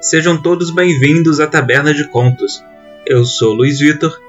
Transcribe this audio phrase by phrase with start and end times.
[0.00, 2.62] Sejam todos bem-vindos à Taberna de Contos.
[3.06, 4.20] Eu sou Luiz Vitor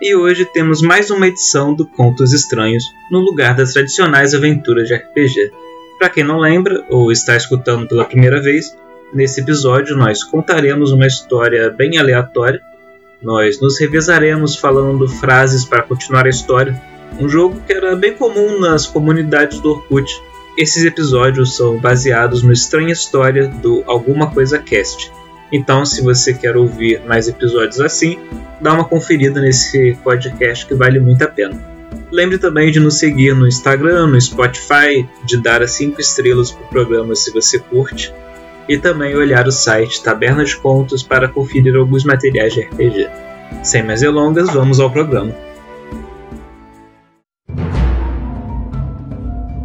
[0.00, 4.94] e hoje temos mais uma edição do Contos Estranhos no lugar das tradicionais aventuras de
[4.94, 5.52] RPG.
[5.98, 8.74] Para quem não lembra ou está escutando pela primeira vez,
[9.12, 12.62] nesse episódio nós contaremos uma história bem aleatória.
[13.20, 16.80] Nós nos revezaremos falando frases para continuar a história,
[17.20, 20.29] um jogo que era bem comum nas comunidades do Orkut.
[20.56, 25.10] Esses episódios são baseados no Estranha História do Alguma Coisa Cast.
[25.52, 28.18] Então, se você quer ouvir mais episódios assim,
[28.60, 31.58] dá uma conferida nesse podcast que vale muito a pena.
[32.10, 36.64] Lembre também de nos seguir no Instagram, no Spotify, de dar as 5 estrelas para
[36.64, 38.12] o programa se você curte,
[38.68, 43.08] e também olhar o site Taberna de Contos para conferir alguns materiais de RPG.
[43.62, 45.49] Sem mais delongas, vamos ao programa.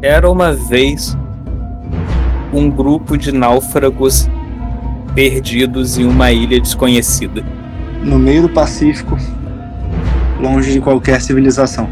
[0.08, 1.18] Era uma vez
[2.54, 4.30] um grupo de náufragos
[5.16, 7.44] perdidos em uma ilha desconhecida.
[8.04, 9.18] No meio do Pacífico,
[10.40, 11.90] longe de qualquer civilização.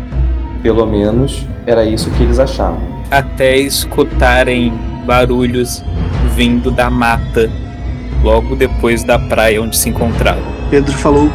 [0.62, 2.80] Pelo menos era isso que eles achavam.
[3.10, 4.72] Até escutarem
[5.08, 5.84] barulhos
[6.36, 7.50] vindo da mata,
[8.22, 10.44] logo depois da praia onde se encontravam.
[10.70, 11.32] Pedro falou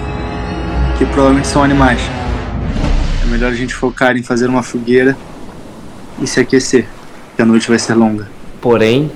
[0.97, 2.01] que provavelmente são animais.
[3.25, 5.17] É melhor a gente focar em fazer uma fogueira
[6.21, 6.87] e se aquecer,
[7.37, 8.29] que a noite vai ser longa.
[8.61, 9.11] Porém,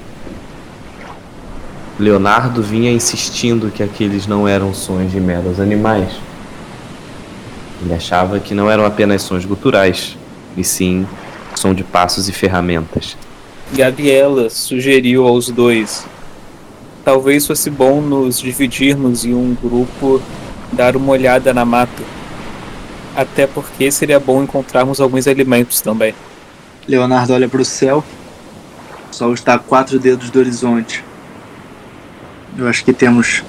[1.98, 6.12] Leonardo vinha insistindo que aqueles não eram sons de meros animais.
[7.82, 10.16] Ele achava que não eram apenas sons guturais,
[10.56, 11.06] e sim
[11.54, 13.16] som de passos e ferramentas.
[13.72, 16.06] Gabriela sugeriu aos dois:
[17.04, 20.22] talvez fosse bom nos dividirmos em um grupo,
[20.72, 22.02] dar uma olhada na mata.
[23.14, 26.14] Até porque seria bom encontrarmos alguns alimentos também.
[26.88, 28.04] Leonardo olha para o céu.
[29.10, 31.04] O sol está a quatro dedos do horizonte.
[32.56, 33.42] Eu acho que temos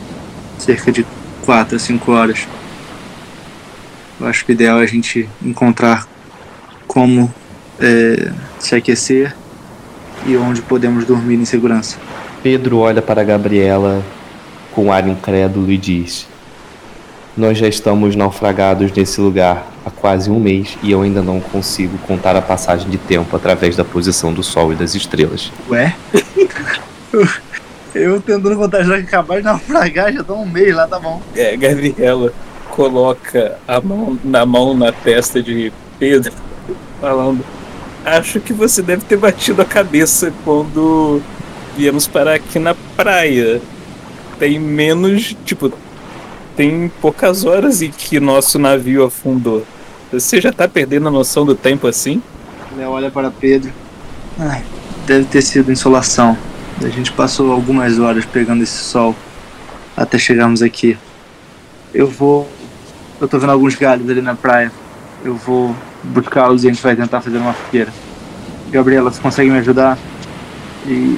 [0.57, 1.05] cerca de
[1.43, 2.47] quatro a cinco horas.
[4.19, 6.07] Eu acho que o ideal é a gente encontrar
[6.87, 7.33] como
[7.79, 9.35] é, se aquecer
[10.25, 11.97] e onde podemos dormir em segurança.
[12.41, 14.03] Pedro olha para Gabriela
[14.71, 16.27] com ar incrédulo e diz:
[17.35, 21.97] Nós já estamos naufragados nesse lugar há quase um mês e eu ainda não consigo
[21.99, 25.51] contar a passagem de tempo através da posição do Sol e das estrelas.
[25.67, 25.95] Ué?
[27.95, 31.21] eu tentando contar já que acabar de naufragar, já tô um mês lá, tá bom.
[31.35, 32.31] É, Gabriela
[32.69, 36.31] coloca a mão na mão na testa de Pedro,
[37.01, 37.43] falando:
[38.05, 41.21] Acho que você deve ter batido a cabeça quando
[41.75, 43.61] viemos parar aqui na praia.
[44.39, 45.71] Tem menos, tipo,
[46.55, 49.65] tem poucas horas em que nosso navio afundou.
[50.11, 52.21] Você já tá perdendo a noção do tempo assim?
[52.77, 53.71] Léo olha para Pedro.
[54.39, 54.63] Ai,
[55.05, 56.37] deve ter sido insolação.
[56.81, 59.15] A gente passou algumas horas pegando esse sol
[59.95, 60.97] até chegarmos aqui.
[61.93, 62.49] Eu vou.
[63.21, 64.71] Eu tô vendo alguns galhos ali na praia.
[65.23, 67.91] Eu vou buscá-los e a gente vai tentar fazer uma fogueira.
[68.71, 69.97] Gabriela, você consegue me ajudar?
[70.87, 71.17] E.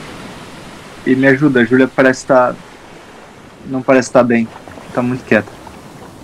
[1.06, 1.62] E me ajuda.
[1.62, 2.56] A Júlia parece estar.
[3.68, 4.48] Não parece estar bem.
[4.96, 5.52] Tá muito quieta.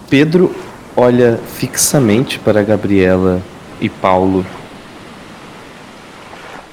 [0.09, 0.56] Pedro
[0.96, 3.42] olha fixamente para Gabriela
[3.82, 4.46] e Paulo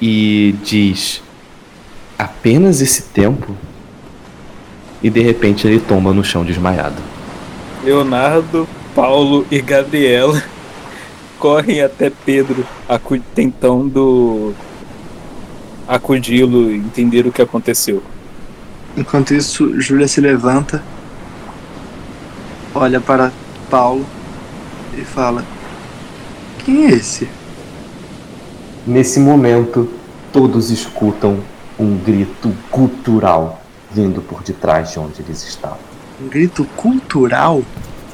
[0.00, 1.20] e diz:
[2.16, 3.56] apenas esse tempo?
[5.02, 7.02] E de repente ele tomba no chão desmaiado.
[7.82, 10.40] Leonardo, Paulo e Gabriela
[11.36, 12.64] correm até Pedro,
[13.34, 14.54] tentando
[15.88, 18.00] acudi-lo e entender o que aconteceu.
[18.96, 20.80] Enquanto isso, Júlia se levanta,
[22.78, 23.32] olha para
[23.70, 24.06] Paulo
[24.96, 25.44] e fala:
[26.64, 27.28] Quem é esse?
[28.86, 29.88] Nesse momento,
[30.32, 31.40] todos escutam
[31.78, 35.78] um grito gutural vindo por detrás de onde eles estavam.
[36.20, 37.62] Um grito cultural?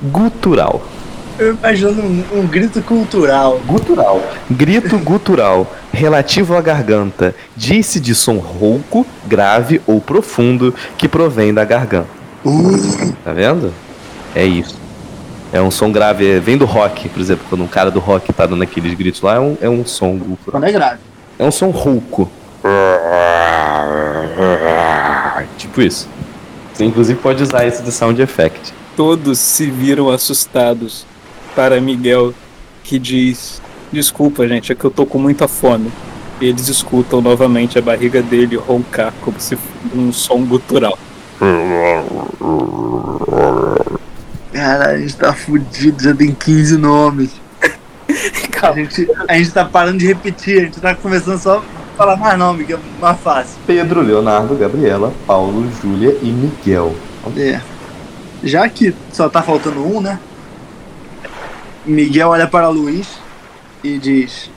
[0.02, 0.82] Gutural.
[1.38, 3.60] Eu imagino um, um, grito cultural.
[3.66, 4.22] Gutural.
[4.48, 7.34] Grito gutural, relativo à garganta.
[7.56, 12.08] Disse de som rouco, grave ou profundo que provém da garganta.
[12.44, 13.12] Uh.
[13.24, 13.72] Tá vendo?
[14.34, 14.76] É isso.
[15.52, 18.44] É um som grave, vem do rock, por exemplo, quando um cara do rock tá
[18.44, 20.60] dando aqueles gritos lá, é um, é um som gutural.
[20.60, 20.98] Quando é grave.
[21.38, 22.28] É um som rouco.
[25.56, 26.08] Tipo isso.
[26.72, 28.74] Você inclusive pode usar esse de sound effect.
[28.96, 31.06] Todos se viram assustados
[31.54, 32.34] para Miguel,
[32.82, 35.92] que diz: Desculpa, gente, é que eu tô com muita fome.
[36.40, 40.98] E eles escutam novamente a barriga dele roncar como se fosse um som gutural.
[44.64, 47.30] Cara, a gente tá fudido, já tem 15 nomes.
[48.62, 52.16] A gente, a gente tá parando de repetir, a gente tá começando só a falar
[52.16, 53.58] mais nome, que é mais fácil.
[53.66, 56.96] Pedro, Leonardo, Gabriela, Paulo, Júlia e Miguel.
[57.36, 57.60] É.
[58.42, 60.18] Já que só tá faltando um, né?
[61.84, 63.06] Miguel olha para Luiz
[63.82, 64.50] e diz: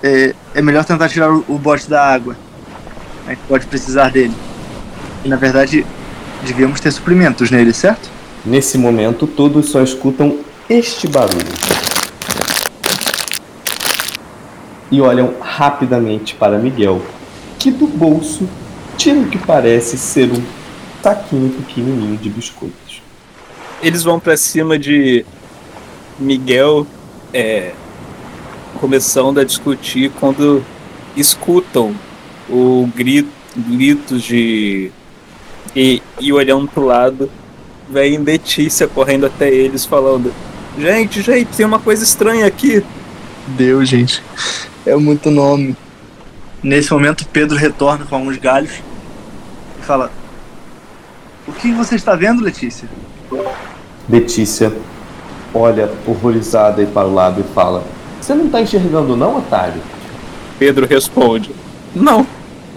[0.00, 2.36] É, é melhor tentar tirar o, o bote da água.
[3.26, 4.34] A gente pode precisar dele.
[5.24, 5.84] E na verdade,
[6.46, 8.17] devíamos ter suprimentos nele, certo?
[8.48, 10.38] Nesse momento, todos só escutam
[10.70, 11.44] este barulho.
[14.90, 17.02] E olham rapidamente para Miguel,
[17.58, 18.48] que do bolso
[18.96, 20.42] tira o que parece ser um
[21.02, 23.02] saquinho pequenininho de biscoitos.
[23.82, 25.26] Eles vão pra cima de
[26.18, 26.86] Miguel,
[27.34, 27.72] é,
[28.80, 30.64] começando a discutir quando
[31.14, 31.94] escutam
[32.48, 34.90] o grito, gritos de
[35.76, 37.30] e, e olhando pro lado,
[37.90, 40.32] vem Letícia correndo até eles falando:
[40.78, 42.84] Gente, gente, tem uma coisa estranha aqui.
[43.48, 44.22] Deus, gente.
[44.86, 45.76] É muito nome.
[46.62, 48.72] Nesse momento, Pedro retorna com alguns galhos
[49.80, 50.10] e fala:
[51.46, 52.88] O que você está vendo, Letícia?
[54.08, 54.72] Letícia
[55.54, 57.84] olha horrorizada aí para o lado e fala:
[58.20, 59.80] Você não está enxergando, não, otário?
[60.58, 61.54] Pedro responde:
[61.94, 62.26] Não.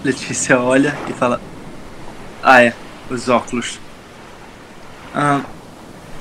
[0.02, 1.40] Letícia olha e fala:
[2.42, 2.74] Ah, é,
[3.10, 3.78] os óculos.
[5.14, 5.40] Ah,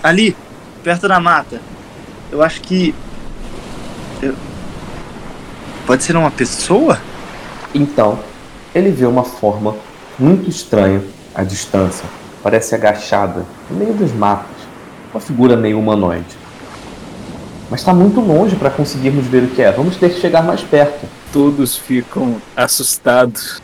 [0.04, 0.36] ali,
[0.84, 1.62] perto da mata.
[2.32, 2.94] Eu acho que.
[4.22, 4.36] eu-
[5.86, 7.00] Pode ser uma pessoa?
[7.74, 8.20] Então,
[8.74, 9.76] ele vê uma forma
[10.18, 11.02] muito estranha
[11.34, 12.06] à distância.
[12.44, 14.62] Parece agachada, no meio dos matos.
[15.14, 16.38] Uma figura meio humanoide.
[17.70, 19.72] Mas está muito longe para conseguirmos ver o que é.
[19.72, 21.06] Vamos ter que chegar mais perto.
[21.34, 23.62] Todos ficam assustados,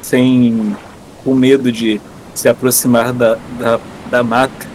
[0.00, 0.76] sem
[1.24, 2.00] com medo de
[2.34, 3.78] se aproximar da, da,
[4.12, 4.66] da mata.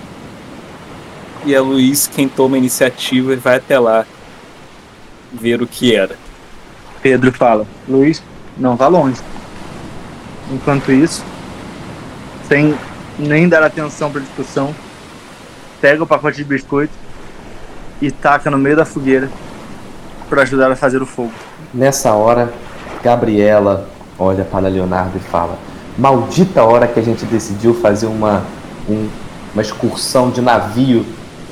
[1.45, 4.03] E é Luiz quem toma a iniciativa e vai até lá
[5.31, 6.15] ver o que era.
[7.03, 8.21] Pedro fala: Luiz,
[8.57, 9.21] não vá longe.
[10.51, 11.23] Enquanto isso,
[12.47, 12.75] sem
[13.19, 14.73] nem dar atenção para a discussão,
[15.79, 16.93] pega o pacote de biscoito
[18.01, 19.29] e taca no meio da fogueira
[20.27, 21.31] para ajudar a fazer o fogo.
[21.73, 22.51] Nessa hora,
[23.03, 23.87] Gabriela
[24.17, 25.59] olha para Leonardo e fala:
[25.95, 28.43] Maldita hora que a gente decidiu fazer uma,
[28.89, 29.07] um-
[29.57, 31.04] uma excursão de navio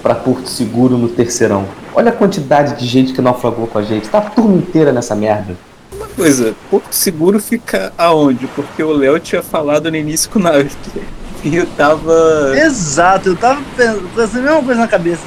[0.03, 1.65] para Porto Seguro no terceirão.
[1.95, 4.07] Olha a quantidade de gente que naufragou com a gente.
[4.07, 5.57] Tá a turma inteira nessa merda.
[5.91, 8.45] Uma coisa, Porto Seguro fica aonde?
[8.47, 10.69] Porque o Léo tinha falado no início com o navio.
[11.43, 12.53] E eu tava.
[12.57, 15.21] Exato, eu tava pen- pensando a mesma coisa na cabeça.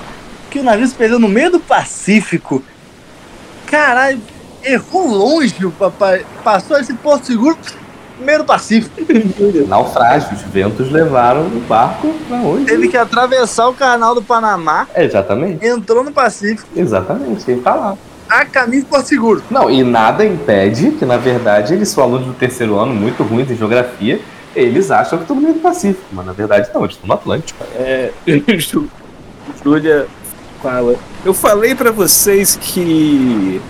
[0.50, 2.60] Que o navio se perdeu no meio do Pacífico.
[3.66, 4.20] Caralho,
[4.64, 6.26] errou longe o papai.
[6.42, 7.56] Passou esse porto seguro
[8.20, 8.94] meio do Pacífico.
[9.68, 12.64] Naufrágios, ventos levaram o barco pra onde?
[12.64, 15.64] Teve que atravessar o canal do Panamá, É, exatamente.
[15.66, 17.96] entrou no Pacífico, Exatamente, ele tá lá.
[18.28, 19.42] a caminho de Porto Seguro.
[19.50, 23.50] Não, e nada impede que, na verdade, eles são alunos do terceiro ano, muito ruins
[23.50, 24.20] em geografia,
[24.56, 27.14] eles acham que estão no meio do Pacífico, mas na verdade não, eles estão no
[27.14, 27.62] Atlântico.
[27.76, 28.10] É,
[29.64, 30.06] Júlia
[30.62, 30.96] fala.
[31.24, 33.60] Eu falei pra vocês que.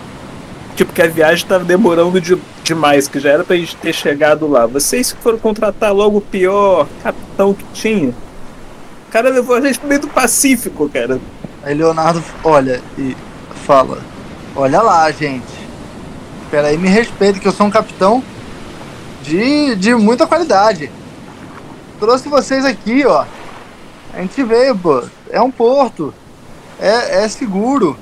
[0.77, 4.47] Tipo, que a viagem tava demorando de- demais, que já era pra gente ter chegado
[4.47, 4.67] lá.
[4.67, 8.11] Vocês que foram contratar logo o pior capitão que tinha.
[8.11, 11.19] O cara levou a gente pro meio do Pacífico, cara.
[11.63, 13.17] Aí Leonardo olha e
[13.67, 13.99] fala:
[14.55, 15.59] Olha lá, gente.
[16.45, 18.23] Espera aí, me respeita, que eu sou um capitão
[19.23, 20.91] de, de muita qualidade.
[21.99, 23.25] Trouxe vocês aqui, ó.
[24.15, 25.03] A gente veio, pô.
[25.31, 26.13] É um porto.
[26.81, 27.97] É, é seguro.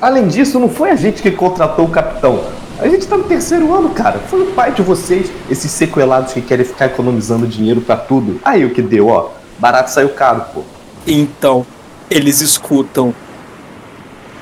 [0.00, 2.57] Além disso, não foi a gente que contratou o capitão.
[2.78, 4.20] A gente tá no terceiro ano, cara.
[4.20, 8.40] Foi o pai de vocês, esses sequelados que querem ficar economizando dinheiro pra tudo.
[8.44, 9.30] Aí o que deu, ó.
[9.58, 10.62] Barato saiu caro, pô.
[11.04, 11.66] Então,
[12.08, 13.12] eles escutam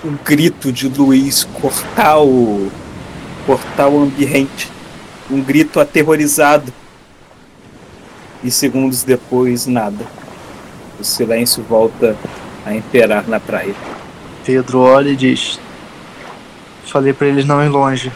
[0.05, 2.71] um grito de Luiz cortar o.
[3.47, 4.71] cortar o ambiente.
[5.31, 6.71] Um grito aterrorizado.
[8.45, 10.05] E segundos depois, nada.
[11.01, 12.15] O silêncio volta
[12.67, 13.75] a imperar na praia.
[14.45, 15.59] Pedro olha e diz:
[16.85, 18.13] Falei pra eles não ir longe.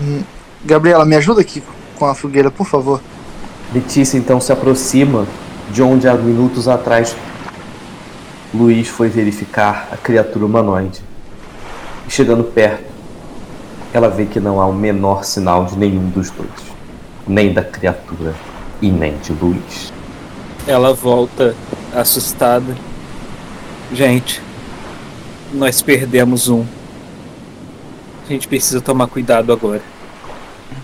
[0.00, 0.22] Hum,
[0.64, 1.62] Gabriela, me ajuda aqui
[1.96, 3.00] com a fogueira, por favor.
[3.74, 5.26] Letícia então se aproxima
[5.70, 7.14] de onde há minutos atrás
[8.52, 11.00] Luiz foi verificar a criatura humanoide.
[12.06, 12.90] E chegando perto,
[13.92, 16.48] ela vê que não há o menor sinal de nenhum dos dois,
[17.28, 18.34] nem da criatura
[18.82, 19.92] e nem de Luiz.
[20.66, 21.54] Ela volta
[21.94, 22.74] assustada.
[23.92, 24.42] Gente,
[25.52, 26.64] nós perdemos um.
[28.30, 29.82] A gente precisa tomar cuidado agora.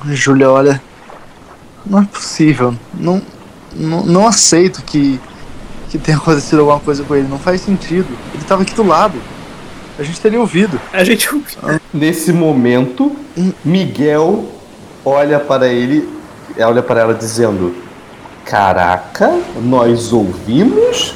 [0.07, 0.83] Júlia olha.
[1.87, 2.75] Não é possível.
[2.93, 3.23] Não,
[3.73, 5.21] não, não aceito que,
[5.89, 7.29] que tenha acontecido alguma coisa com ele.
[7.29, 8.09] Não faz sentido.
[8.35, 9.17] Ele tava aqui do lado.
[9.97, 10.81] A gente teria ouvido.
[10.93, 11.29] A gente
[11.95, 13.15] Nesse momento,
[13.65, 14.47] Miguel
[15.05, 16.09] olha para ele,
[16.59, 17.77] olha para ela dizendo:
[18.45, 21.15] Caraca, nós ouvimos?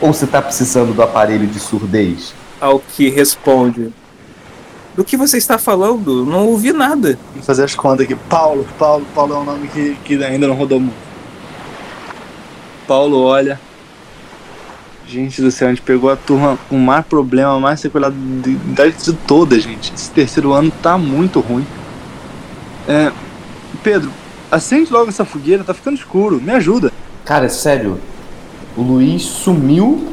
[0.00, 2.32] Ou você tá precisando do aparelho de surdez?
[2.60, 3.92] Ao que responde:
[4.96, 6.24] Do que você está falando?
[6.24, 7.18] Não ouvi nada.
[7.34, 8.14] Vou fazer as contas aqui.
[8.14, 10.96] Paulo, Paulo, Paulo é um nome que, que ainda não rodou muito.
[12.86, 13.60] Paulo olha.
[15.06, 18.56] Gente do céu, a gente pegou a turma com o mais problema, mais sequelado de,
[18.56, 19.92] de toda, gente.
[19.92, 21.66] Esse terceiro ano tá muito ruim.
[22.88, 23.12] É,
[23.82, 24.10] Pedro,
[24.50, 26.40] acende logo essa fogueira, tá ficando escuro.
[26.40, 26.92] Me ajuda.
[27.24, 28.00] Cara, é sério.
[28.76, 30.08] O Luiz sumiu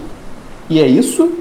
[0.70, 1.41] e é isso?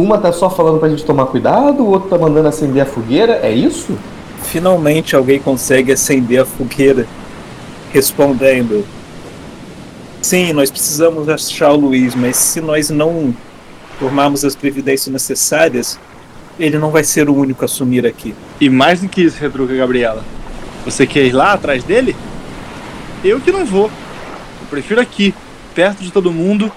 [0.00, 3.40] Uma tá só falando pra gente tomar cuidado, o outro tá mandando acender a fogueira,
[3.42, 3.98] é isso?
[4.44, 7.06] Finalmente alguém consegue acender a fogueira,
[7.92, 8.82] respondendo:
[10.22, 13.36] Sim, nós precisamos achar o Luiz, mas se nós não
[13.98, 16.00] tomarmos as providências necessárias,
[16.58, 18.34] ele não vai ser o único a sumir aqui.
[18.58, 20.24] E mais do que isso, retruca Gabriela.
[20.82, 22.16] Você quer ir lá atrás dele?
[23.22, 23.84] Eu que não vou.
[23.84, 25.34] Eu prefiro aqui,
[25.74, 26.72] perto de todo mundo,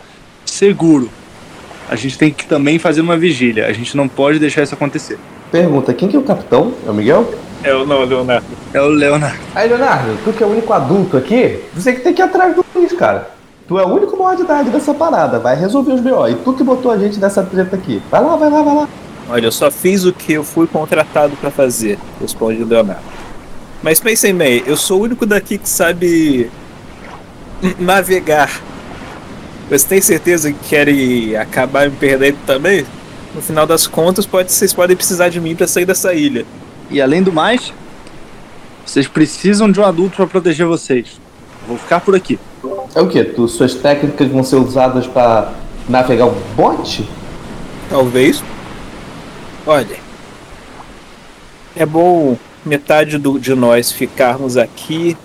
[0.45, 1.09] seguro.
[1.93, 3.67] A gente tem que também fazer uma vigília.
[3.67, 5.19] A gente não pode deixar isso acontecer.
[5.51, 6.73] Pergunta, quem que é o capitão?
[6.87, 7.31] É o Miguel?
[7.63, 8.47] É o não, Leonardo.
[8.73, 9.37] É o Leonardo.
[9.53, 12.55] Aí, Leonardo, tu que é o único adulto aqui, você que tem que ir atrás
[12.55, 13.29] do Luiz, cara.
[13.67, 16.27] Tu é o único maior de idade dessa parada, vai resolver os B.O.
[16.29, 18.01] E tu que botou a gente nessa treta aqui.
[18.09, 18.89] Vai lá, vai lá, vai lá.
[19.29, 23.03] Olha, eu só fiz o que eu fui contratado para fazer, responde o Leonardo.
[23.83, 26.49] Mas pensem bem, eu sou o único daqui que sabe
[27.77, 28.49] navegar.
[29.69, 32.85] Você tem certeza que querem acabar me perdendo também?
[33.33, 36.45] No final das contas, pode, vocês podem precisar de mim para sair dessa ilha.
[36.91, 37.73] E além do mais,
[38.85, 41.19] vocês precisam de um adulto para proteger vocês.
[41.67, 42.37] Vou ficar por aqui.
[42.93, 43.23] É o quê?
[43.23, 45.53] Tu, suas técnicas vão ser usadas para
[45.89, 47.09] navegar o bote?
[47.89, 48.43] Talvez.
[49.65, 49.97] Olha,
[51.75, 55.17] é bom metade do, de nós ficarmos aqui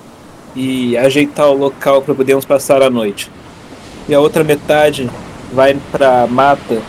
[0.55, 3.31] e ajeitar o local para podermos passar a noite.
[4.09, 5.09] E a outra metade
[5.53, 6.81] vai para mata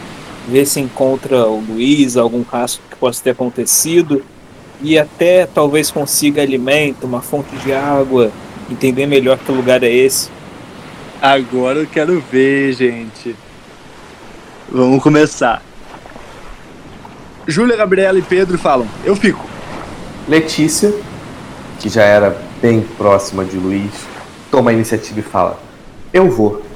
[0.47, 4.23] ver se encontra o Luiz, algum rastro que possa ter acontecido
[4.81, 8.31] e até talvez consiga alimento, uma fonte de água,
[8.69, 10.29] entender melhor que lugar é esse.
[11.21, 13.35] Agora eu quero ver, gente.
[14.71, 15.61] Vamos começar.
[17.45, 19.45] Júlia, Gabriela e Pedro falam: Eu fico.
[20.27, 20.93] Letícia,
[21.79, 23.91] que já era bem próxima de Luiz,
[24.49, 25.59] toma a iniciativa e fala:
[26.13, 26.68] Eu vou.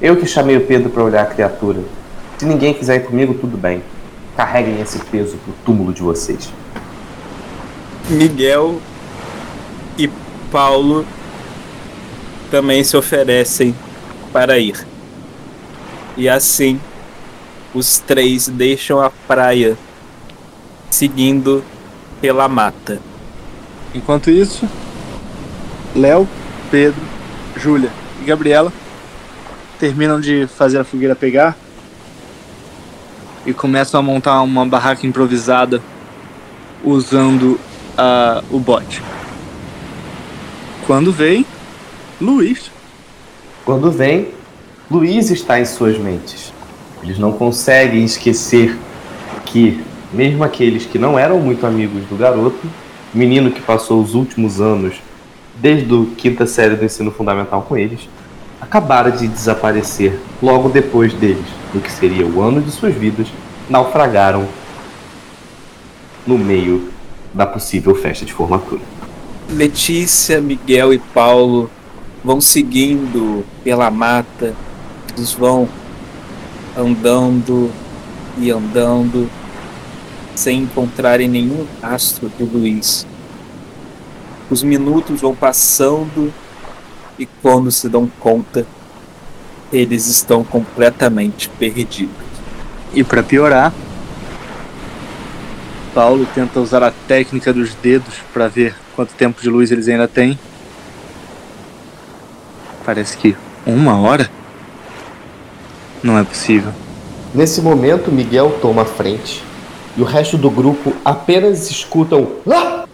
[0.00, 1.80] Eu que chamei o Pedro para olhar a criatura.
[2.38, 3.82] Se ninguém quiser ir comigo, tudo bem.
[4.36, 6.52] Carreguem esse peso pro túmulo de vocês.
[8.08, 8.80] Miguel
[9.98, 10.08] e
[10.52, 11.04] Paulo
[12.48, 13.74] também se oferecem
[14.32, 14.86] para ir.
[16.16, 16.80] E assim,
[17.74, 19.76] os três deixam a praia,
[20.90, 21.64] seguindo
[22.20, 23.00] pela mata.
[23.92, 24.68] Enquanto isso,
[25.96, 26.28] Léo,
[26.70, 27.00] Pedro,
[27.56, 27.90] Júlia
[28.22, 28.72] e Gabriela
[29.78, 31.56] terminam de fazer a fogueira pegar
[33.46, 35.80] e começam a montar uma barraca improvisada
[36.84, 37.58] usando
[37.98, 39.02] uh, o bote.
[40.86, 41.46] Quando vem,
[42.20, 42.70] Luiz.
[43.64, 44.28] Quando vem,
[44.90, 46.52] Luiz está em suas mentes.
[47.02, 48.76] Eles não conseguem esquecer
[49.44, 49.82] que,
[50.12, 52.66] mesmo aqueles que não eram muito amigos do garoto,
[53.14, 54.96] menino que passou os últimos anos,
[55.56, 58.08] desde a quinta série do ensino fundamental com eles,
[58.60, 63.28] acabaram de desaparecer logo depois deles, no que seria o ano de suas vidas,
[63.68, 64.46] naufragaram
[66.26, 66.90] no meio
[67.32, 68.80] da possível festa de formatura.
[69.50, 71.70] Letícia, Miguel e Paulo
[72.22, 74.54] vão seguindo pela mata,
[75.16, 75.68] eles vão
[76.76, 77.70] andando
[78.36, 79.30] e andando
[80.34, 83.06] sem encontrarem nenhum rastro do Luiz.
[84.50, 86.32] Os minutos vão passando
[87.18, 88.66] e quando se dão conta,
[89.72, 92.14] eles estão completamente perdidos.
[92.94, 93.72] E para piorar,
[95.94, 100.06] Paulo tenta usar a técnica dos dedos para ver quanto tempo de luz eles ainda
[100.06, 100.38] têm.
[102.84, 104.30] Parece que uma hora?
[106.02, 106.72] Não é possível.
[107.34, 109.42] Nesse momento, Miguel toma a frente
[109.96, 112.86] e o resto do grupo apenas escutam ah!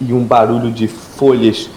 [0.00, 1.68] e um barulho de folhas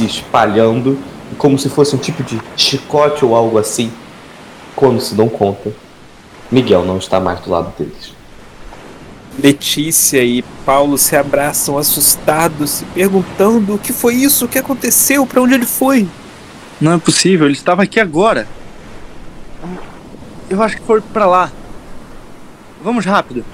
[0.00, 0.98] se espalhando,
[1.36, 3.92] como se fosse um tipo de chicote ou algo assim.
[4.74, 5.72] Quando se dão conta,
[6.50, 8.14] Miguel não está mais do lado deles.
[9.38, 15.26] Letícia e Paulo se abraçam assustados, se perguntando o que foi isso, o que aconteceu,
[15.26, 16.08] para onde ele foi.
[16.80, 18.48] Não é possível, ele estava aqui agora.
[20.48, 21.52] Eu acho que foi para lá.
[22.82, 23.44] Vamos rápido.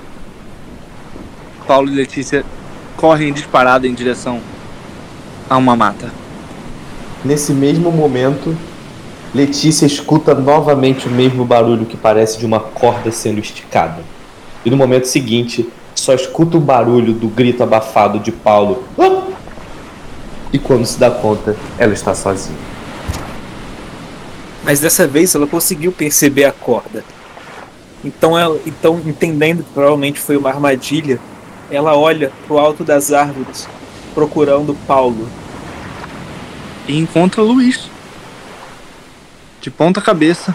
[1.67, 2.45] Paulo e Letícia
[2.97, 4.41] correm disparada em direção
[5.51, 6.26] a uma mata.
[7.25, 8.57] Nesse mesmo momento,
[9.35, 14.03] Letícia escuta novamente o mesmo barulho que parece de uma corda sendo esticada.
[14.65, 18.85] E no momento seguinte, só escuta o barulho do grito abafado de Paulo.
[20.53, 22.59] E quando se dá conta, ela está sozinha.
[24.63, 27.05] Mas dessa vez ela conseguiu perceber a corda.
[28.05, 31.19] Então, ela, então entendendo que provavelmente foi uma armadilha,
[31.71, 33.69] ela olha pro alto das árvores,
[34.15, 35.29] procurando Paulo.
[36.89, 37.91] E encontra Luiz.
[39.61, 40.55] De ponta cabeça.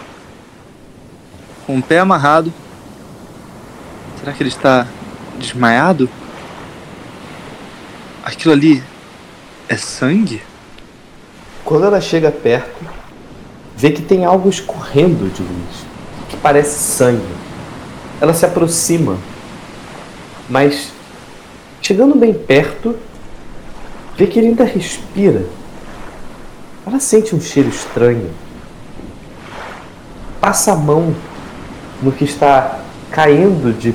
[1.66, 2.52] Com o pé amarrado.
[4.18, 4.86] Será que ele está
[5.38, 6.08] desmaiado?
[8.24, 8.82] Aquilo ali
[9.68, 10.40] é sangue?
[11.64, 12.84] Quando ela chega perto,
[13.76, 15.86] vê que tem algo escorrendo de Luiz,
[16.28, 17.34] que parece sangue.
[18.20, 19.18] Ela se aproxima,
[20.48, 20.92] mas
[21.80, 22.96] chegando bem perto,
[24.16, 25.44] vê que ele ainda respira.
[26.86, 28.30] Ela sente um cheiro estranho.
[30.40, 31.14] Passa a mão
[32.02, 33.94] no que está caindo de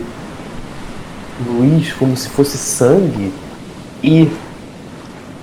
[1.46, 3.34] Luiz como se fosse sangue
[4.01, 4.32] e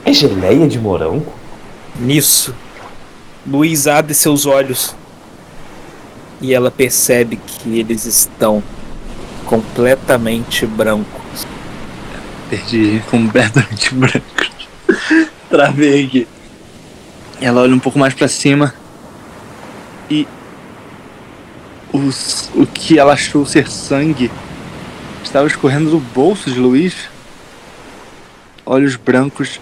[0.04, 1.32] é geleia de morango?
[1.96, 2.54] Nisso,
[3.46, 4.96] Luiz abre seus olhos
[6.40, 8.62] e ela percebe que eles estão
[9.44, 11.46] completamente brancos.
[12.48, 14.44] Perdi completamente branco.
[15.48, 16.33] Travei aqui.
[17.44, 18.72] Ela olha um pouco mais pra cima
[20.10, 20.26] e
[21.92, 24.30] os, o que ela achou ser sangue
[25.22, 26.94] estava escorrendo do bolso de Luiz.
[28.64, 29.60] Olhos brancos.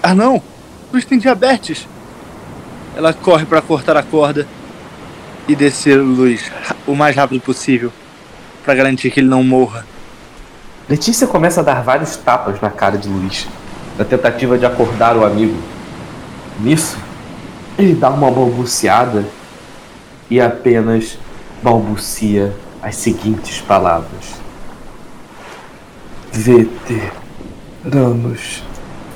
[0.00, 0.40] Ah não!
[0.92, 1.88] Luiz tem diabetes!
[2.94, 4.46] Ela corre para cortar a corda
[5.48, 6.52] e descer o Luiz
[6.86, 7.92] o mais rápido possível
[8.64, 9.84] para garantir que ele não morra.
[10.88, 13.48] Letícia começa a dar vários tapas na cara de Luiz,
[13.98, 15.60] na tentativa de acordar o amigo.
[16.60, 16.98] Nisso,
[17.78, 19.24] ele dá uma balbuciada
[20.30, 21.18] e apenas
[21.62, 24.40] balbucia as seguintes palavras:
[26.32, 27.12] Veteranos.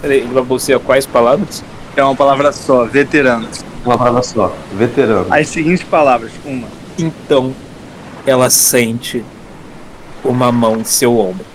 [0.03, 1.65] Peraí, você quais palavras?
[1.97, 3.65] É uma palavra só, veteranos.
[3.85, 5.27] Uma palavra só: veterano.
[5.31, 6.69] As seguintes palavras, uma.
[6.99, 7.55] Então
[8.27, 9.25] ela sente
[10.25, 11.47] uma mão em seu ombro.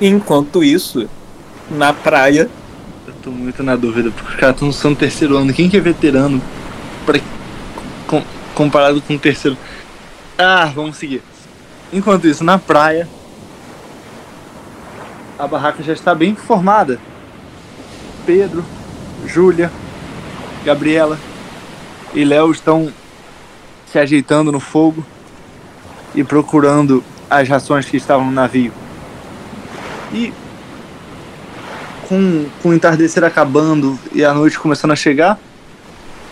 [0.00, 1.08] Enquanto isso,
[1.70, 2.48] na praia,
[3.22, 5.52] tô muito na dúvida, porque os caras estão sendo terceiro ano.
[5.52, 6.40] Quem que é veterano
[7.04, 7.18] pra,
[8.06, 8.22] com-
[8.54, 9.56] comparado com o terceiro?
[10.36, 11.22] Ah, vamos seguir.
[11.92, 13.08] Enquanto isso, na praia,
[15.38, 17.00] a barraca já está bem formada.
[18.26, 18.64] Pedro,
[19.26, 19.70] Júlia,
[20.64, 21.18] Gabriela
[22.14, 22.92] e Léo estão
[23.90, 25.04] se ajeitando no fogo
[26.14, 28.72] e procurando as rações que estavam no navio.
[30.12, 30.32] E
[32.08, 35.38] com, com o entardecer acabando e a noite começando a chegar,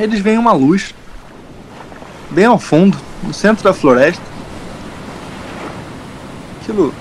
[0.01, 0.95] eles veem uma luz
[2.31, 4.23] bem ao fundo, no centro da floresta.
[6.61, 6.93] Aquilo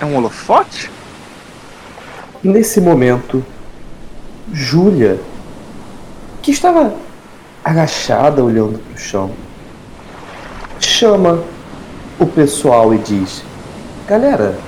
[0.00, 0.90] é um holofote?
[2.42, 3.44] Nesse momento,
[4.52, 5.20] Júlia,
[6.40, 6.94] que estava
[7.62, 9.30] agachada olhando para o chão,
[10.80, 11.44] chama
[12.18, 13.44] o pessoal e diz:
[14.08, 14.58] Galera,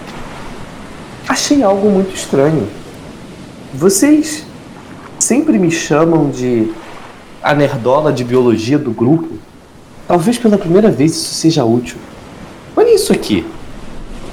[1.28, 2.83] achei algo muito estranho.
[3.76, 4.46] Vocês
[5.18, 6.72] sempre me chamam de
[7.42, 9.36] a nerdola de biologia do grupo.
[10.06, 11.96] Talvez pela primeira vez isso seja útil.
[12.76, 13.44] Olha isso aqui.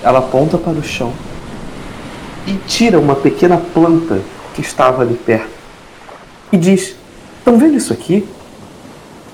[0.04, 1.12] Ela aponta para o chão
[2.46, 4.22] e tira uma pequena planta
[4.54, 5.50] que estava ali perto
[6.52, 6.96] e diz:
[7.40, 8.24] Estão vendo isso aqui?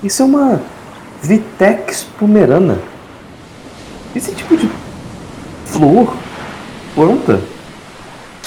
[0.01, 0.61] Isso é uma
[1.21, 2.79] Vitex pomerana.
[4.15, 4.69] Esse tipo de
[5.65, 6.15] flor,
[6.95, 7.41] planta,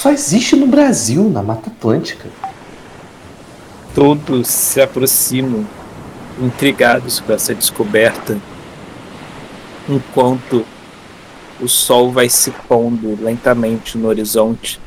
[0.00, 2.26] só existe no Brasil, na Mata Atlântica.
[3.94, 5.66] todos se aproximam,
[6.40, 8.38] intrigados com essa descoberta,
[9.86, 10.64] enquanto
[11.60, 14.80] o sol vai se pondo lentamente no horizonte.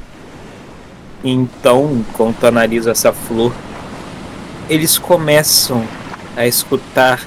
[1.24, 3.54] E então, enquanto analisam essa flor,
[4.68, 5.88] eles começam
[6.36, 7.24] a escutar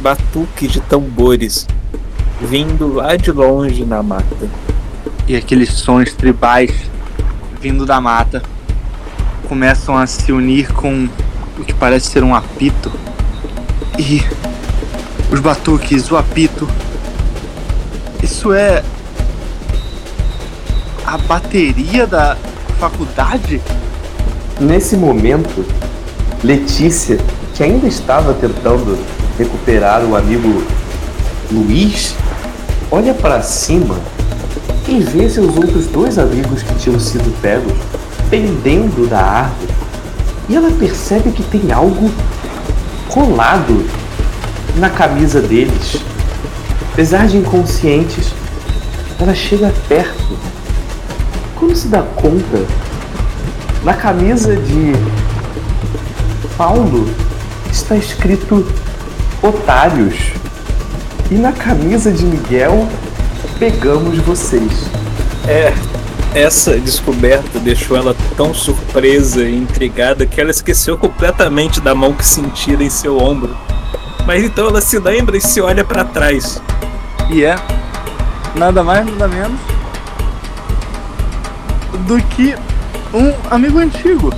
[0.00, 1.66] batuques de tambores
[2.40, 4.48] vindo lá de longe na mata.
[5.28, 6.89] E aqueles sons tribais
[7.60, 8.42] vindo da mata
[9.48, 11.08] começam a se unir com
[11.58, 12.90] o que parece ser um apito.
[13.98, 14.22] E
[15.30, 16.68] os batuques, o apito.
[18.22, 18.82] Isso é
[21.04, 22.36] a bateria da
[22.78, 23.60] faculdade?
[24.60, 25.66] Nesse momento,
[26.42, 27.18] Letícia,
[27.54, 28.98] que ainda estava tentando
[29.36, 30.62] recuperar o amigo
[31.50, 32.14] Luiz,
[32.90, 33.98] olha para cima
[34.90, 37.72] e vê seus outros dois amigos que tinham sido pegos
[38.28, 39.72] pendendo da árvore
[40.48, 42.10] e ela percebe que tem algo
[43.08, 43.86] colado
[44.76, 45.98] na camisa deles.
[46.92, 48.32] Apesar de inconscientes,
[49.20, 50.36] ela chega perto.
[51.54, 52.66] Quando se dá conta,
[53.84, 54.92] na camisa de
[56.56, 57.08] Paulo
[57.70, 58.66] está escrito
[59.40, 60.32] otários.
[61.30, 62.88] E na camisa de Miguel,
[63.60, 64.90] pegamos vocês.
[65.46, 65.74] É,
[66.34, 72.24] essa descoberta deixou ela tão surpresa e intrigada que ela esqueceu completamente da mão que
[72.24, 73.54] sentira em seu ombro.
[74.26, 76.60] Mas então ela se lembra e se olha para trás.
[77.28, 77.54] E é
[78.56, 79.60] nada mais, nada menos
[82.06, 82.54] do que
[83.12, 84.32] um amigo antigo.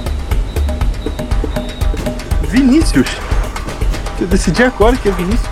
[2.48, 3.08] Vinícius.
[4.20, 5.50] Eu decidi agora que é Vinícius.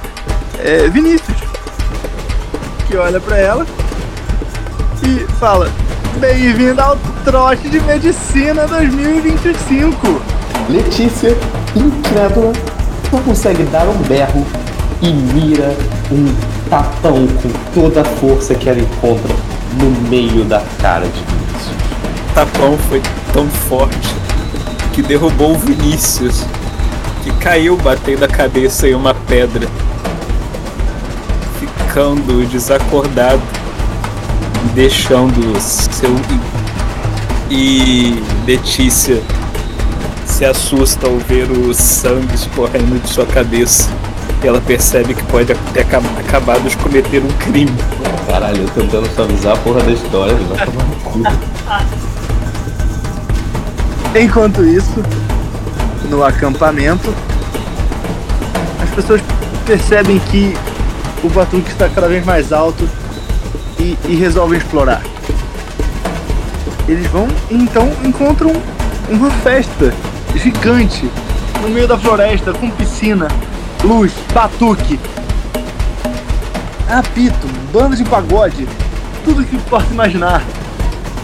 [0.58, 1.49] É Vinícius.
[2.90, 3.64] Que olha pra ela
[5.06, 5.70] e fala:
[6.18, 10.20] Bem-vindo ao trote de medicina 2025.
[10.68, 11.36] Letícia,
[11.76, 12.52] incrédula,
[13.12, 14.44] não consegue dar um berro
[15.00, 15.72] e mira
[16.10, 16.34] um
[16.68, 19.36] tapão com toda a força que ela encontra
[19.78, 21.76] no meio da cara de Vinícius.
[22.28, 23.00] O tapão foi
[23.32, 24.16] tão forte
[24.92, 26.44] que derrubou o Vinícius,
[27.22, 29.68] que caiu batendo a cabeça em uma pedra,
[31.90, 33.42] ficando desacordado
[34.74, 36.14] deixando seu.
[37.50, 39.20] E Letícia
[40.24, 43.90] se assusta ao ver o sangue escorrendo de sua cabeça.
[44.42, 47.74] E ela percebe que pode ter acabado de cometer um crime.
[48.28, 51.22] Caralho, eu tentando suavizar a porra da história, vai tomar no cu.
[54.16, 55.04] Enquanto isso,
[56.08, 57.12] no acampamento,
[58.80, 59.20] as pessoas
[59.66, 60.54] percebem que
[61.22, 62.88] o batuque está cada vez mais alto
[63.78, 65.02] e, e resolvem explorar.
[66.88, 68.52] Eles vão então encontram
[69.08, 69.92] uma festa
[70.34, 71.10] gigante
[71.62, 73.28] no meio da floresta com piscina,
[73.84, 74.98] luz, batuque,
[76.88, 78.66] apito, banda de pagode,
[79.24, 80.42] tudo que possa imaginar.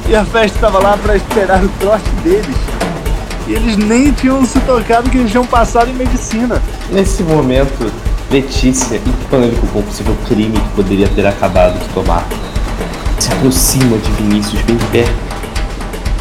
[0.09, 2.57] E a festa estava lá para esperar o trote deles.
[3.49, 6.61] E eles nem tinham se tocado que eles tinham passado em medicina.
[6.91, 7.93] Nesse momento,
[8.31, 12.27] Letícia, em pânico com o possível crime que poderia ter acabado de tomar,
[13.21, 15.15] se aproxima de Vinícius bem perto,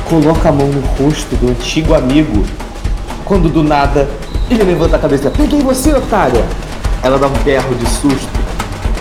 [0.05, 2.45] coloca a mão no rosto do antigo amigo,
[3.25, 4.07] quando do nada
[4.49, 6.45] ele levanta a cabeça: Peguei você, otária!
[7.01, 8.29] Ela dá um berro de susto,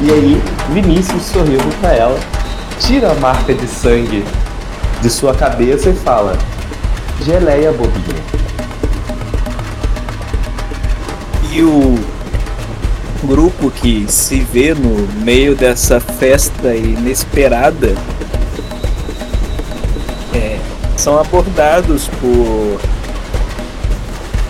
[0.00, 2.18] e aí Vinícius, sorrindo pra ela,
[2.80, 4.24] tira a marca de sangue
[5.02, 6.38] de sua cabeça e fala:
[7.22, 8.22] Geleia bobinha.
[11.52, 12.13] E o
[13.26, 17.94] grupo que se vê no meio dessa festa inesperada
[20.34, 20.58] é,
[20.96, 22.80] são abordados por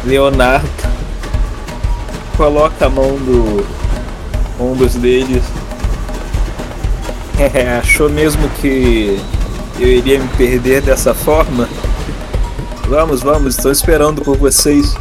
[0.05, 0.69] Leonardo.
[2.37, 3.65] Coloca a mão no
[4.59, 5.43] ombros deles.
[7.39, 9.21] É, achou mesmo que
[9.79, 11.69] eu iria me perder dessa forma?
[12.89, 14.95] Vamos, vamos, estou esperando por vocês.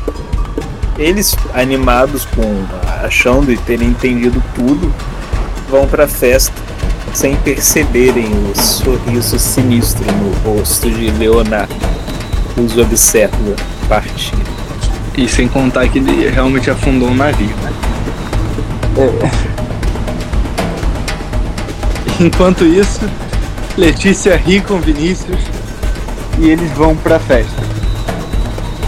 [0.98, 2.66] Eles, animados com
[3.04, 4.94] achando e terem entendido tudo,
[5.70, 6.54] vão para a festa
[7.14, 11.76] sem perceberem o sorriso sinistro no rosto de Leonardo.
[12.58, 13.56] Os observa
[13.88, 14.34] partir.
[15.18, 17.72] E sem contar que ele realmente afundou um navio, né?
[22.20, 23.02] Enquanto isso,
[23.78, 25.40] Letícia ri com Vinícius
[26.40, 27.62] e eles vão pra festa.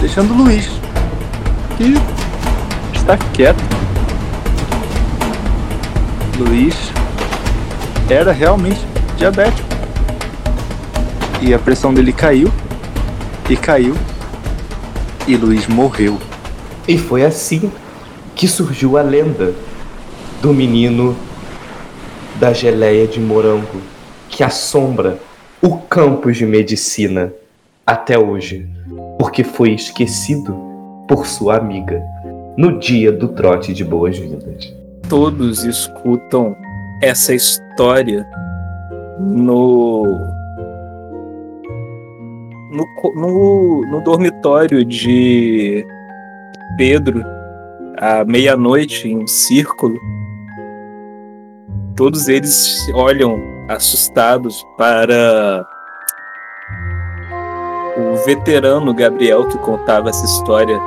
[0.00, 0.68] Deixando o Luiz,
[1.76, 1.94] que
[2.96, 3.85] está quieto.
[6.38, 6.74] Luiz
[8.10, 8.80] era realmente
[9.16, 9.66] diabético.
[11.40, 12.52] E a pressão dele caiu,
[13.48, 13.94] e caiu,
[15.26, 16.18] e Luiz morreu.
[16.86, 17.72] E foi assim
[18.34, 19.54] que surgiu a lenda
[20.42, 21.16] do menino
[22.38, 23.80] da geleia de morango
[24.28, 25.18] que assombra
[25.62, 27.32] o campus de medicina
[27.86, 28.68] até hoje,
[29.18, 30.54] porque foi esquecido
[31.08, 32.02] por sua amiga
[32.58, 34.85] no dia do trote de boas-vindas.
[35.08, 36.56] Todos escutam
[37.00, 38.26] essa história
[39.20, 40.04] no
[42.70, 45.86] no, no, no dormitório de
[46.76, 47.24] Pedro
[47.98, 49.98] à meia-noite em um círculo.
[51.94, 55.66] Todos eles olham assustados para
[57.96, 60.78] o veterano Gabriel que contava essa história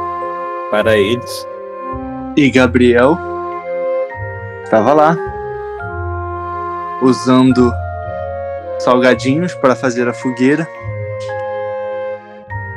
[0.70, 1.48] para eles.
[2.38, 3.18] E Gabriel
[4.70, 5.18] estava lá,
[7.02, 7.74] usando
[8.78, 10.68] salgadinhos para fazer a fogueira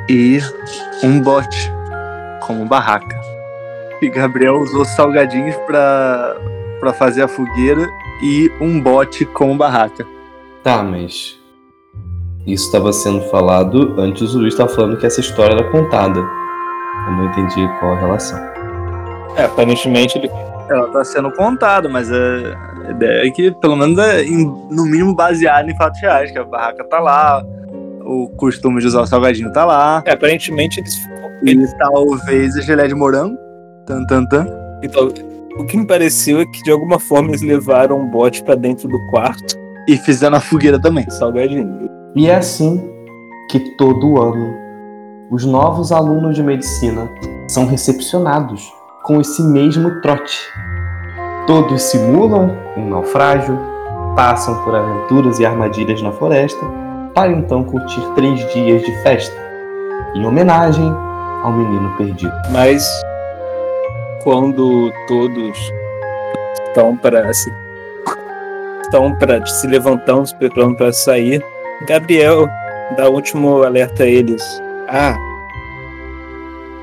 [0.09, 0.39] e
[1.03, 1.71] um bote
[2.41, 3.21] como barraca.
[4.01, 6.35] E Gabriel usou salgadinhos pra,
[6.79, 7.87] pra fazer a fogueira
[8.23, 10.03] e um bote como barraca.
[10.63, 11.39] Tá, mas.
[12.47, 16.19] Isso estava sendo falado antes o Luiz estava falando que essa história era contada.
[16.19, 18.39] Eu não entendi qual a relação.
[19.37, 20.31] É, aparentemente ele.
[20.69, 22.53] Ela tá sendo contada, mas é,
[22.87, 26.37] a ideia é que pelo menos é em- no mínimo baseado em fatos reais, que
[26.39, 27.43] a barraca tá lá,
[28.05, 30.95] o costume de usar o salgadinho tá lá, É, aparentemente eles.
[31.45, 33.37] e talvez a gelé de morango,
[33.85, 34.47] tan tan tan.
[34.81, 35.09] Então,
[35.57, 38.87] o que me pareceu é que de alguma forma eles levaram um bote pra dentro
[38.87, 39.55] do quarto,
[39.87, 41.09] E fizeram a fogueira também.
[41.09, 41.89] salgadinho.
[42.15, 42.89] E é assim
[43.49, 44.53] que todo ano
[45.29, 47.09] os novos alunos de medicina
[47.49, 48.71] são recepcionados
[49.03, 50.39] com esse mesmo trote.
[51.45, 53.59] Todos simulam um naufrágio,
[54.15, 56.65] passam por aventuras e armadilhas na floresta,
[57.13, 59.35] para então curtir três dias de festa,
[60.15, 60.89] em homenagem
[61.43, 62.33] ao menino perdido.
[62.51, 62.89] Mas
[64.23, 65.57] quando todos
[66.67, 67.51] estão para se
[68.83, 71.43] estão para se levantando, se preparando para sair,
[71.87, 72.47] Gabriel
[72.95, 74.43] dá o último alerta a eles.
[74.87, 75.17] Ah,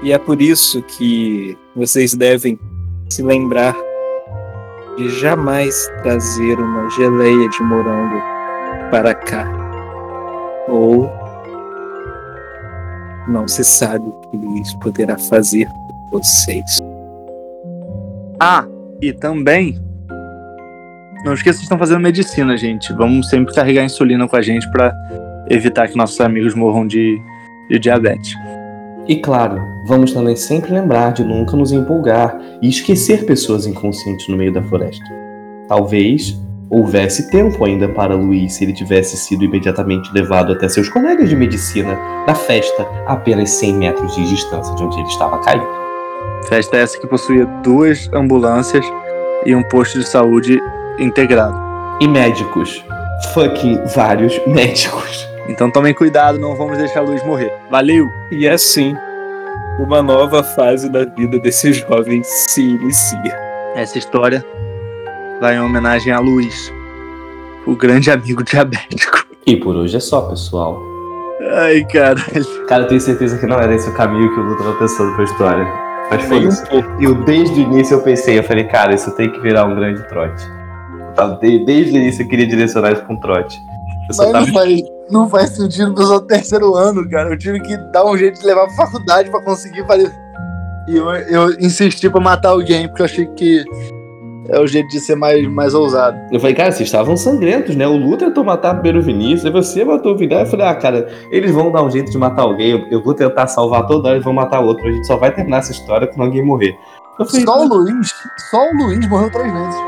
[0.03, 2.59] e é por isso que vocês devem
[3.09, 3.77] se lembrar
[4.97, 8.21] de jamais trazer uma geleia de morango
[8.91, 9.47] para cá.
[10.69, 11.11] Ou
[13.29, 15.67] não se sabe o que Luiz poderá fazer
[16.11, 16.79] por vocês.
[18.41, 18.67] Ah,
[19.01, 19.79] e também.
[21.25, 22.93] Não esqueça que estão fazendo medicina, gente.
[22.95, 24.95] Vamos sempre carregar insulina com a gente pra
[25.51, 27.21] evitar que nossos amigos morram de,
[27.69, 28.35] de diabetes.
[29.11, 34.37] E claro, vamos também sempre lembrar de nunca nos empolgar e esquecer pessoas inconscientes no
[34.37, 35.05] meio da floresta.
[35.67, 41.29] Talvez houvesse tempo ainda para Luiz se ele tivesse sido imediatamente levado até seus colegas
[41.29, 45.67] de medicina na festa a apenas 100 metros de distância de onde ele estava caído.
[46.49, 48.87] Festa essa que possuía duas ambulâncias
[49.45, 50.63] e um posto de saúde
[51.01, 51.61] integrado.
[52.01, 52.85] E médicos.
[53.35, 55.30] Fucking vários médicos.
[55.51, 57.53] Então tomem cuidado, não vamos deixar a luz morrer.
[57.69, 58.09] Valeu!
[58.31, 58.95] E assim,
[59.81, 63.37] uma nova fase da vida desse jovem se inicia.
[63.75, 64.45] Essa história
[65.41, 66.73] vai em homenagem a Luiz,
[67.67, 69.27] o grande amigo diabético.
[69.45, 70.81] E por hoje é só, pessoal.
[71.53, 72.67] Ai, caralho.
[72.69, 75.15] Cara, eu tenho certeza que não era esse o caminho que o Lu tava pensando
[75.17, 75.67] pra história.
[76.11, 76.63] Mas foi isso.
[76.63, 77.03] um pouco.
[77.03, 80.07] Eu, desde o início, eu pensei, eu falei, cara, isso tem que virar um grande
[80.09, 80.45] trote.
[81.41, 83.61] Desde o início eu queria direcionar isso pra um trote.
[84.19, 84.41] Mas tava...
[84.41, 87.31] não faz, não faz sentido pro seu terceiro ano, cara.
[87.31, 90.13] Eu tive que dar um jeito de levar pra faculdade pra conseguir fazer.
[90.89, 93.65] E eu, eu insisti pra matar alguém, porque eu achei que
[94.49, 96.19] é o jeito de ser mais, mais ousado.
[96.33, 97.87] Eu falei, cara, vocês estavam sangrentos, né?
[97.87, 100.47] O Lu tentou matar primeiro o Vinícius, e você matou o Vinícius.
[100.47, 103.15] Eu falei, ah, cara, eles vão dar um jeito de matar alguém, eu, eu vou
[103.15, 104.87] tentar salvar toda hora e vão matar outro.
[104.89, 106.77] A gente só vai terminar essa história quando alguém morrer.
[107.17, 108.15] Falei, Só o Luiz,
[108.51, 109.81] só o Luiz morreu três vezes.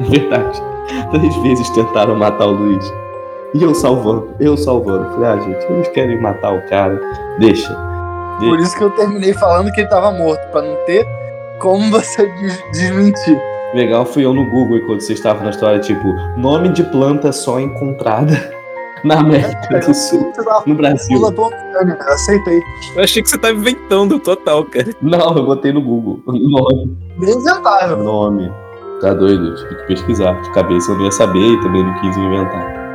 [0.10, 0.75] Verdade.
[1.10, 2.92] Três vezes tentaram matar o Luiz.
[3.54, 5.08] E eu salvando, eu salvando.
[5.12, 7.00] Falei, ah, gente, eles querem matar o cara.
[7.38, 7.74] Deixa.
[8.38, 11.06] Por isso que eu terminei falando que ele tava morto, pra não ter
[11.58, 13.40] como você des- desmentir.
[13.74, 17.58] Legal fui eu no Google enquanto você estava na história, tipo, nome de planta só
[17.58, 18.32] encontrada
[19.04, 20.32] na América do Sul,
[20.66, 21.18] no Brasil.
[22.08, 22.60] aceitei.
[22.94, 24.88] Eu achei que você tava inventando total, cara.
[25.00, 26.20] Não, eu botei no Google.
[26.26, 26.96] Nome.
[27.18, 27.98] Desentável.
[27.98, 28.52] Nome.
[29.00, 30.40] Tá doido, tive que pesquisar.
[30.42, 32.86] De cabeça eu não ia saber e também não quis inventar.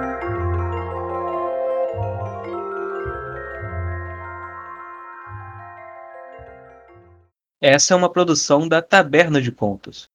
[7.62, 10.11] Essa é uma produção da Taberna de Contos.